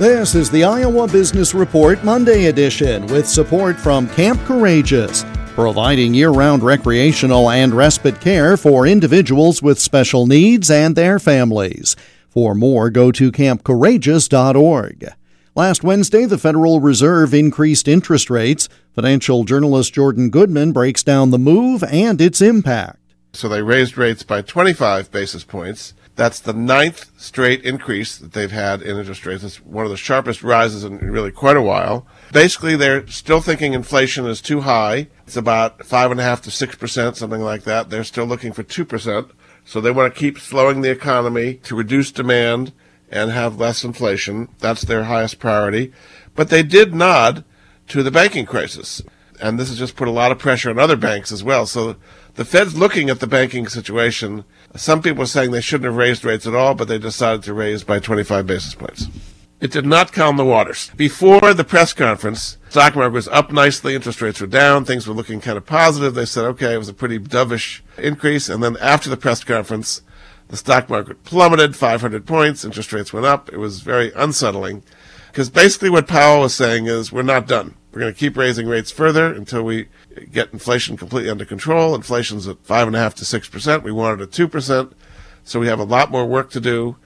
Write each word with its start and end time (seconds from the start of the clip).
This 0.00 0.34
is 0.34 0.50
the 0.50 0.64
Iowa 0.64 1.06
Business 1.06 1.52
Report 1.52 2.02
Monday 2.02 2.46
edition 2.46 3.06
with 3.08 3.28
support 3.28 3.76
from 3.76 4.08
Camp 4.08 4.40
Courageous, 4.46 5.26
providing 5.48 6.14
year 6.14 6.30
round 6.30 6.62
recreational 6.62 7.50
and 7.50 7.74
respite 7.74 8.18
care 8.18 8.56
for 8.56 8.86
individuals 8.86 9.60
with 9.60 9.78
special 9.78 10.26
needs 10.26 10.70
and 10.70 10.96
their 10.96 11.18
families. 11.18 11.96
For 12.30 12.54
more, 12.54 12.88
go 12.88 13.12
to 13.12 13.30
campcourageous.org. 13.30 15.12
Last 15.54 15.84
Wednesday, 15.84 16.24
the 16.24 16.38
Federal 16.38 16.80
Reserve 16.80 17.34
increased 17.34 17.86
interest 17.86 18.30
rates. 18.30 18.70
Financial 18.94 19.44
journalist 19.44 19.92
Jordan 19.92 20.30
Goodman 20.30 20.72
breaks 20.72 21.02
down 21.02 21.30
the 21.30 21.38
move 21.38 21.84
and 21.84 22.22
its 22.22 22.40
impact. 22.40 22.96
So 23.34 23.50
they 23.50 23.60
raised 23.60 23.98
rates 23.98 24.22
by 24.22 24.40
25 24.40 25.10
basis 25.10 25.44
points. 25.44 25.92
That's 26.20 26.40
the 26.40 26.52
ninth 26.52 27.10
straight 27.16 27.64
increase 27.64 28.18
that 28.18 28.34
they've 28.34 28.50
had 28.50 28.82
in 28.82 28.98
interest 28.98 29.24
rates. 29.24 29.42
It's 29.42 29.64
one 29.64 29.86
of 29.86 29.90
the 29.90 29.96
sharpest 29.96 30.42
rises 30.42 30.84
in 30.84 30.98
really 30.98 31.30
quite 31.30 31.56
a 31.56 31.62
while. 31.62 32.06
Basically, 32.30 32.76
they're 32.76 33.06
still 33.06 33.40
thinking 33.40 33.72
inflation 33.72 34.26
is 34.26 34.42
too 34.42 34.60
high. 34.60 35.08
It's 35.26 35.38
about 35.38 35.86
five 35.86 36.10
and 36.10 36.20
a 36.20 36.22
half 36.22 36.42
to 36.42 36.50
six 36.50 36.74
percent, 36.74 37.16
something 37.16 37.40
like 37.40 37.62
that. 37.62 37.88
They're 37.88 38.04
still 38.04 38.26
looking 38.26 38.52
for 38.52 38.62
two 38.62 38.84
percent. 38.84 39.30
So 39.64 39.80
they 39.80 39.90
want 39.90 40.12
to 40.12 40.20
keep 40.20 40.38
slowing 40.38 40.82
the 40.82 40.90
economy 40.90 41.54
to 41.62 41.74
reduce 41.74 42.12
demand 42.12 42.74
and 43.10 43.30
have 43.30 43.58
less 43.58 43.82
inflation. 43.82 44.50
That's 44.58 44.82
their 44.82 45.04
highest 45.04 45.38
priority. 45.38 45.90
But 46.34 46.50
they 46.50 46.62
did 46.62 46.94
nod 46.94 47.46
to 47.88 48.02
the 48.02 48.10
banking 48.10 48.44
crisis. 48.44 49.00
And 49.40 49.58
this 49.58 49.68
has 49.68 49.78
just 49.78 49.96
put 49.96 50.08
a 50.08 50.12
lot 50.12 50.32
of 50.32 50.38
pressure 50.38 50.70
on 50.70 50.78
other 50.78 50.96
banks 50.96 51.32
as 51.32 51.42
well. 51.42 51.66
So 51.66 51.96
the 52.34 52.44
Fed's 52.44 52.76
looking 52.76 53.10
at 53.10 53.20
the 53.20 53.26
banking 53.26 53.66
situation. 53.68 54.44
Some 54.76 55.02
people 55.02 55.22
are 55.22 55.26
saying 55.26 55.50
they 55.50 55.60
shouldn't 55.60 55.86
have 55.86 55.96
raised 55.96 56.24
rates 56.24 56.46
at 56.46 56.54
all, 56.54 56.74
but 56.74 56.88
they 56.88 56.98
decided 56.98 57.42
to 57.44 57.54
raise 57.54 57.84
by 57.84 57.98
25 57.98 58.46
basis 58.46 58.74
points. 58.74 59.06
It 59.60 59.70
did 59.70 59.84
not 59.84 60.12
calm 60.12 60.38
the 60.38 60.44
waters. 60.44 60.90
Before 60.96 61.52
the 61.52 61.64
press 61.64 61.92
conference, 61.92 62.56
stock 62.70 62.96
market 62.96 63.12
was 63.12 63.28
up 63.28 63.52
nicely, 63.52 63.94
interest 63.94 64.22
rates 64.22 64.40
were 64.40 64.46
down, 64.46 64.86
things 64.86 65.06
were 65.06 65.12
looking 65.12 65.40
kind 65.40 65.58
of 65.58 65.66
positive. 65.66 66.14
They 66.14 66.24
said, 66.24 66.44
okay, 66.46 66.74
it 66.74 66.78
was 66.78 66.88
a 66.88 66.94
pretty 66.94 67.18
dovish 67.18 67.82
increase. 67.98 68.48
And 68.48 68.62
then 68.62 68.78
after 68.78 69.10
the 69.10 69.18
press 69.18 69.44
conference, 69.44 70.00
the 70.48 70.56
stock 70.56 70.88
market 70.88 71.24
plummeted 71.24 71.76
500 71.76 72.26
points, 72.26 72.64
interest 72.64 72.92
rates 72.92 73.12
went 73.12 73.26
up. 73.26 73.52
It 73.52 73.58
was 73.58 73.80
very 73.80 74.12
unsettling. 74.16 74.82
Because 75.30 75.50
basically 75.50 75.90
what 75.90 76.08
Powell 76.08 76.40
was 76.40 76.54
saying 76.54 76.86
is, 76.86 77.12
we're 77.12 77.22
not 77.22 77.46
done. 77.46 77.74
We're 77.92 78.00
going 78.00 78.12
to 78.12 78.18
keep 78.18 78.36
raising 78.36 78.66
rates 78.66 78.90
further 78.90 79.26
until 79.26 79.62
we 79.62 79.88
get 80.30 80.52
inflation 80.52 80.96
completely 80.96 81.30
under 81.30 81.44
control. 81.44 81.94
Inflation's 81.94 82.46
at 82.46 82.64
five 82.64 82.86
and 82.86 82.94
a 82.94 82.98
half 83.00 83.14
to 83.16 83.24
six 83.24 83.48
percent. 83.48 83.82
We 83.82 83.92
want 83.92 84.20
it 84.20 84.24
at 84.24 84.32
two 84.32 84.46
percent. 84.46 84.92
So 85.42 85.58
we 85.58 85.66
have 85.66 85.80
a 85.80 85.84
lot 85.84 86.10
more 86.10 86.26
work 86.26 86.50
to 86.50 86.60
do. 86.60 86.96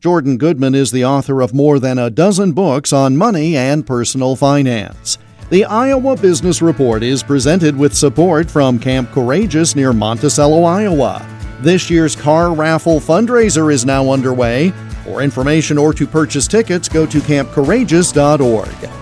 Jordan 0.00 0.36
Goodman 0.36 0.74
is 0.74 0.90
the 0.90 1.04
author 1.04 1.42
of 1.42 1.54
more 1.54 1.78
than 1.78 1.98
a 1.98 2.10
dozen 2.10 2.52
books 2.52 2.92
on 2.92 3.16
money 3.16 3.56
and 3.56 3.86
personal 3.86 4.34
finance. 4.34 5.18
The 5.50 5.64
Iowa 5.66 6.16
Business 6.16 6.62
Report 6.62 7.02
is 7.02 7.22
presented 7.22 7.76
with 7.76 7.94
support 7.94 8.50
from 8.50 8.78
Camp 8.78 9.10
Courageous 9.12 9.76
near 9.76 9.92
Monticello, 9.92 10.64
Iowa. 10.64 11.24
This 11.60 11.90
year's 11.90 12.16
car 12.16 12.54
raffle 12.54 13.00
fundraiser 13.00 13.72
is 13.72 13.84
now 13.84 14.10
underway. 14.10 14.70
For 15.04 15.20
information 15.20 15.78
or 15.78 15.92
to 15.92 16.06
purchase 16.06 16.48
tickets, 16.48 16.88
go 16.88 17.04
to 17.06 17.20
campcourageous.org. 17.20 19.01